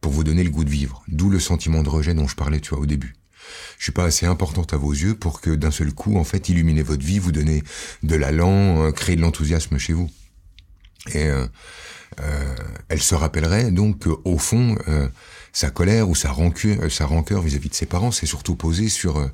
pour 0.00 0.12
vous 0.12 0.22
donner 0.22 0.44
le 0.44 0.50
goût 0.50 0.64
de 0.64 0.70
vivre. 0.70 1.02
D'où 1.08 1.28
le 1.28 1.40
sentiment 1.40 1.82
de 1.82 1.88
rejet 1.88 2.14
dont 2.14 2.28
je 2.28 2.36
parlais, 2.36 2.60
tu 2.60 2.70
vois, 2.70 2.78
au 2.78 2.86
début 2.86 3.14
je 3.78 3.84
suis 3.84 3.92
pas 3.92 4.04
assez 4.04 4.26
importante 4.26 4.72
à 4.72 4.76
vos 4.76 4.92
yeux 4.92 5.14
pour 5.14 5.40
que 5.40 5.50
d'un 5.50 5.70
seul 5.70 5.92
coup, 5.92 6.16
en 6.16 6.24
fait, 6.24 6.48
illuminer 6.48 6.82
votre 6.82 7.04
vie, 7.04 7.18
vous 7.18 7.32
donner 7.32 7.62
de 8.02 8.16
l'allant, 8.16 8.82
euh, 8.82 8.90
créer 8.90 9.16
de 9.16 9.20
l'enthousiasme 9.20 9.78
chez 9.78 9.92
vous. 9.92 10.10
Et 11.14 11.26
euh, 11.26 11.46
euh, 12.20 12.54
elle 12.88 13.00
se 13.00 13.14
rappellerait 13.14 13.70
donc 13.70 14.04
qu'au 14.04 14.38
fond, 14.38 14.76
sa 15.52 15.70
colère 15.70 16.08
ou 16.08 16.14
sa 16.14 16.30
rancœur, 16.30 16.90
sa 16.90 17.06
rancœur 17.06 17.42
vis-à-vis 17.42 17.68
de 17.68 17.74
ses 17.74 17.86
parents, 17.86 18.10
c'est 18.10 18.26
surtout 18.26 18.56
posé 18.56 18.88
sur 18.88 19.30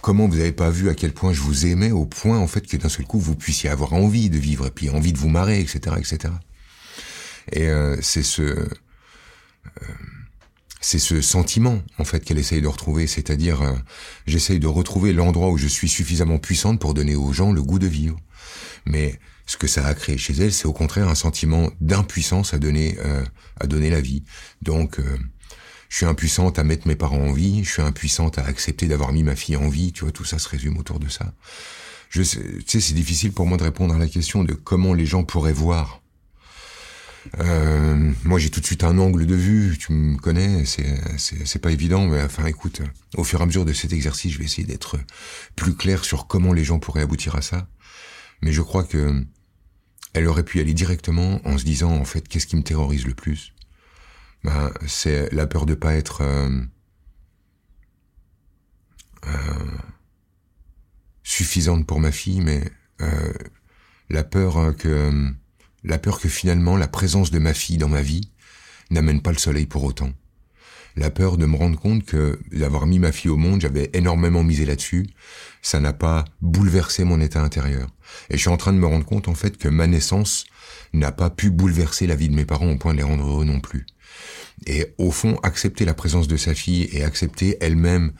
comment 0.00 0.26
vous 0.26 0.36
n'avez 0.36 0.52
pas 0.52 0.70
vu 0.70 0.88
à 0.88 0.94
quel 0.94 1.12
point 1.12 1.32
je 1.32 1.40
vous 1.40 1.66
aimais, 1.66 1.92
au 1.92 2.06
point 2.06 2.38
en 2.38 2.46
fait 2.46 2.66
que 2.66 2.76
d'un 2.76 2.88
seul 2.88 3.06
coup 3.06 3.18
vous 3.18 3.36
puissiez 3.36 3.68
avoir 3.68 3.92
envie 3.92 4.30
de 4.30 4.38
vivre 4.38 4.66
et 4.66 4.70
puis 4.70 4.88
envie 4.88 5.12
de 5.12 5.18
vous 5.18 5.28
marrer, 5.28 5.60
etc., 5.60 5.96
etc. 5.98 6.32
Et 7.52 7.68
c'est 8.00 8.22
ce 8.22 8.68
c'est 10.82 10.98
ce 10.98 11.22
sentiment 11.22 11.80
en 11.98 12.04
fait 12.04 12.20
qu'elle 12.20 12.38
essaye 12.38 12.60
de 12.60 12.66
retrouver, 12.66 13.06
c'est-à-dire 13.06 13.62
euh, 13.62 13.72
j'essaye 14.26 14.58
de 14.58 14.66
retrouver 14.66 15.12
l'endroit 15.12 15.48
où 15.48 15.56
je 15.56 15.68
suis 15.68 15.88
suffisamment 15.88 16.38
puissante 16.38 16.80
pour 16.80 16.92
donner 16.92 17.14
aux 17.14 17.32
gens 17.32 17.52
le 17.52 17.62
goût 17.62 17.78
de 17.78 17.86
vivre. 17.86 18.18
Mais 18.84 19.18
ce 19.46 19.56
que 19.56 19.68
ça 19.68 19.86
a 19.86 19.94
créé 19.94 20.18
chez 20.18 20.34
elle, 20.34 20.52
c'est 20.52 20.66
au 20.66 20.72
contraire 20.72 21.08
un 21.08 21.14
sentiment 21.14 21.70
d'impuissance 21.80 22.52
à 22.52 22.58
donner 22.58 22.98
euh, 23.04 23.24
à 23.60 23.66
donner 23.68 23.90
la 23.90 24.00
vie. 24.00 24.24
Donc 24.60 24.98
euh, 24.98 25.18
je 25.88 25.98
suis 25.98 26.06
impuissante 26.06 26.58
à 26.58 26.64
mettre 26.64 26.88
mes 26.88 26.96
parents 26.96 27.28
en 27.28 27.32
vie, 27.32 27.62
je 27.64 27.70
suis 27.70 27.82
impuissante 27.82 28.38
à 28.38 28.44
accepter 28.44 28.88
d'avoir 28.88 29.12
mis 29.12 29.22
ma 29.22 29.36
fille 29.36 29.56
en 29.56 29.68
vie, 29.68 29.92
tu 29.92 30.02
vois, 30.02 30.12
tout 30.12 30.24
ça 30.24 30.40
se 30.40 30.48
résume 30.48 30.78
autour 30.78 30.98
de 30.98 31.08
ça. 31.08 31.32
Je 32.10 32.22
sais, 32.22 32.40
c'est 32.66 32.92
difficile 32.92 33.32
pour 33.32 33.46
moi 33.46 33.56
de 33.56 33.62
répondre 33.62 33.94
à 33.94 33.98
la 33.98 34.08
question 34.08 34.42
de 34.42 34.52
comment 34.52 34.94
les 34.94 35.06
gens 35.06 35.22
pourraient 35.22 35.52
voir 35.52 36.01
euh, 37.40 38.12
moi, 38.24 38.38
j'ai 38.38 38.50
tout 38.50 38.60
de 38.60 38.66
suite 38.66 38.84
un 38.84 38.98
angle 38.98 39.26
de 39.26 39.34
vue. 39.34 39.76
Tu 39.78 39.92
me 39.92 40.16
connais, 40.16 40.64
c'est 40.66 41.58
pas 41.58 41.70
évident, 41.70 42.06
mais 42.06 42.22
enfin, 42.22 42.46
écoute, 42.46 42.82
au 43.16 43.24
fur 43.24 43.40
et 43.40 43.42
à 43.42 43.46
mesure 43.46 43.64
de 43.64 43.72
cet 43.72 43.92
exercice, 43.92 44.32
je 44.32 44.38
vais 44.38 44.44
essayer 44.44 44.66
d'être 44.66 44.98
plus 45.56 45.74
clair 45.74 46.04
sur 46.04 46.26
comment 46.26 46.52
les 46.52 46.64
gens 46.64 46.78
pourraient 46.78 47.02
aboutir 47.02 47.36
à 47.36 47.42
ça. 47.42 47.68
Mais 48.42 48.52
je 48.52 48.62
crois 48.62 48.84
que 48.84 49.24
elle 50.14 50.26
aurait 50.26 50.42
pu 50.42 50.58
y 50.58 50.60
aller 50.60 50.74
directement 50.74 51.40
en 51.44 51.56
se 51.58 51.64
disant 51.64 51.92
en 51.92 52.04
fait, 52.04 52.28
qu'est-ce 52.28 52.46
qui 52.46 52.56
me 52.56 52.62
terrorise 52.62 53.06
le 53.06 53.14
plus? 53.14 53.54
Ben, 54.44 54.72
c'est 54.86 55.32
la 55.32 55.46
peur 55.46 55.66
de 55.66 55.74
pas 55.74 55.94
être 55.94 56.22
euh, 56.22 56.60
euh, 59.26 59.78
suffisante 61.22 61.86
pour 61.86 62.00
ma 62.00 62.10
fille, 62.10 62.40
mais 62.40 62.62
euh, 63.00 63.32
la 64.10 64.24
peur 64.24 64.74
que 64.76 65.32
la 65.84 65.98
peur 65.98 66.20
que 66.20 66.28
finalement 66.28 66.76
la 66.76 66.88
présence 66.88 67.30
de 67.30 67.38
ma 67.38 67.54
fille 67.54 67.78
dans 67.78 67.88
ma 67.88 68.02
vie 68.02 68.30
n'amène 68.90 69.22
pas 69.22 69.32
le 69.32 69.38
soleil 69.38 69.66
pour 69.66 69.84
autant. 69.84 70.12
La 70.96 71.10
peur 71.10 71.38
de 71.38 71.46
me 71.46 71.56
rendre 71.56 71.78
compte 71.78 72.04
que 72.04 72.38
d'avoir 72.52 72.86
mis 72.86 72.98
ma 72.98 73.12
fille 73.12 73.30
au 73.30 73.36
monde, 73.36 73.62
j'avais 73.62 73.90
énormément 73.94 74.44
misé 74.44 74.66
là-dessus, 74.66 75.06
ça 75.62 75.80
n'a 75.80 75.94
pas 75.94 76.26
bouleversé 76.42 77.04
mon 77.04 77.20
état 77.20 77.40
intérieur. 77.40 77.88
Et 78.28 78.36
je 78.36 78.40
suis 78.42 78.50
en 78.50 78.58
train 78.58 78.74
de 78.74 78.78
me 78.78 78.86
rendre 78.86 79.06
compte 79.06 79.28
en 79.28 79.34
fait 79.34 79.56
que 79.56 79.68
ma 79.68 79.86
naissance 79.86 80.44
n'a 80.92 81.10
pas 81.10 81.30
pu 81.30 81.50
bouleverser 81.50 82.06
la 82.06 82.14
vie 82.14 82.28
de 82.28 82.34
mes 82.34 82.44
parents 82.44 82.70
au 82.70 82.76
point 82.76 82.92
de 82.92 82.98
les 82.98 83.04
rendre 83.04 83.26
heureux 83.26 83.46
non 83.46 83.60
plus. 83.60 83.86
Et 84.66 84.94
au 84.98 85.10
fond, 85.10 85.38
accepter 85.42 85.86
la 85.86 85.94
présence 85.94 86.28
de 86.28 86.36
sa 86.36 86.54
fille 86.54 86.88
et 86.92 87.04
accepter 87.04 87.56
elle-même 87.60 88.12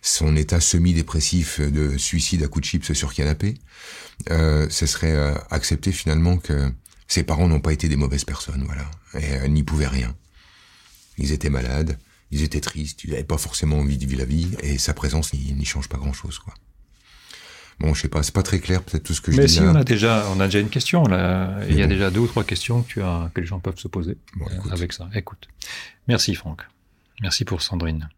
son 0.00 0.36
état 0.36 0.60
semi-dépressif 0.60 1.60
de 1.60 1.96
suicide 1.96 2.42
à 2.42 2.48
coups 2.48 2.62
de 2.62 2.66
chips 2.66 2.92
sur 2.92 3.14
canapé, 3.14 3.54
euh, 4.30 4.66
ce 4.70 4.86
serait 4.86 5.14
euh, 5.14 5.34
accepter 5.50 5.92
finalement 5.92 6.36
que 6.36 6.70
ses 7.06 7.22
parents 7.22 7.48
n'ont 7.48 7.60
pas 7.60 7.72
été 7.72 7.88
des 7.88 7.96
mauvaises 7.96 8.24
personnes, 8.24 8.64
voilà. 8.64 8.90
Et 9.14 9.24
elle 9.24 9.52
n'y 9.52 9.62
pouvait 9.62 9.88
rien. 9.88 10.14
Ils 11.18 11.32
étaient 11.32 11.50
malades, 11.50 11.98
ils 12.30 12.42
étaient 12.42 12.60
tristes, 12.60 13.04
ils 13.04 13.10
n'avaient 13.10 13.24
pas 13.24 13.38
forcément 13.38 13.78
envie 13.78 13.98
de 13.98 14.06
vivre 14.06 14.18
la 14.18 14.24
vie, 14.24 14.56
et 14.62 14.78
sa 14.78 14.94
présence 14.94 15.32
n'y 15.32 15.64
change 15.64 15.88
pas 15.88 15.98
grand-chose, 15.98 16.38
quoi. 16.38 16.54
Bon, 17.80 17.92
je 17.92 18.02
sais 18.02 18.08
pas, 18.08 18.22
c'est 18.22 18.34
pas 18.34 18.42
très 18.42 18.60
clair 18.60 18.82
peut-être 18.82 19.02
tout 19.02 19.14
ce 19.14 19.20
que 19.20 19.32
je 19.32 19.36
dis. 19.36 19.42
Mais 19.42 19.48
si, 19.48 19.60
on 19.60 19.74
a 19.74 19.84
déjà, 19.84 20.26
on 20.34 20.40
a 20.40 20.46
déjà 20.46 20.60
une 20.60 20.68
question 20.68 21.04
là. 21.04 21.58
Il 21.68 21.76
y 21.76 21.82
a 21.82 21.86
déjà 21.86 22.10
deux 22.10 22.20
ou 22.20 22.26
trois 22.26 22.44
questions 22.44 22.82
que, 22.82 22.88
tu 22.88 23.02
as, 23.02 23.30
que 23.34 23.40
les 23.40 23.46
gens 23.46 23.58
peuvent 23.58 23.78
se 23.78 23.88
poser 23.88 24.16
euh, 24.40 24.70
avec 24.70 24.92
ça. 24.92 25.08
Écoute, 25.14 25.48
merci 26.06 26.34
Franck. 26.34 26.62
Merci 27.20 27.44
pour 27.44 27.62
Sandrine. 27.62 28.08